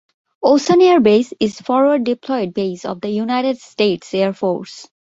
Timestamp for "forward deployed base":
1.63-2.85